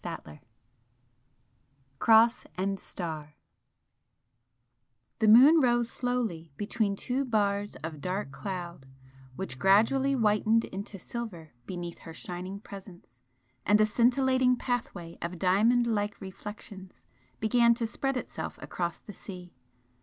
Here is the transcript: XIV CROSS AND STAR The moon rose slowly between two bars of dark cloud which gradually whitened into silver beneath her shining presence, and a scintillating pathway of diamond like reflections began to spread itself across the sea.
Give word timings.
XIV 0.03 0.39
CROSS 1.99 2.45
AND 2.57 2.79
STAR 2.79 3.35
The 5.19 5.27
moon 5.27 5.61
rose 5.61 5.91
slowly 5.91 6.51
between 6.57 6.95
two 6.95 7.23
bars 7.23 7.75
of 7.83 8.01
dark 8.01 8.31
cloud 8.31 8.87
which 9.35 9.59
gradually 9.59 10.13
whitened 10.13 10.65
into 10.65 10.97
silver 10.97 11.53
beneath 11.67 11.99
her 11.99 12.15
shining 12.15 12.59
presence, 12.61 13.19
and 13.63 13.79
a 13.79 13.85
scintillating 13.85 14.55
pathway 14.57 15.19
of 15.21 15.37
diamond 15.37 15.85
like 15.85 16.19
reflections 16.19 16.99
began 17.39 17.75
to 17.75 17.85
spread 17.85 18.17
itself 18.17 18.57
across 18.59 18.99
the 18.99 19.13
sea. 19.13 19.53